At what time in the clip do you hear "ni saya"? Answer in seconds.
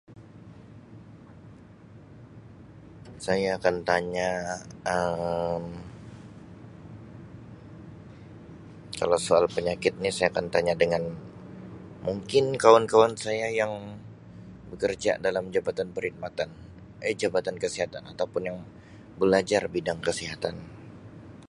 10.03-10.29